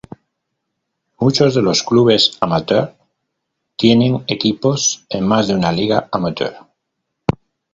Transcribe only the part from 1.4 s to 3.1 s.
de los clubes amateurs